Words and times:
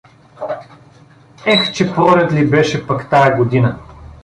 Ех 1.45 1.71
че 1.73 1.93
пролет 1.93 2.31
ли 2.33 2.47
беше 2.47 2.87
пък 2.87 3.09
тая 3.09 3.37
година! 3.37 3.79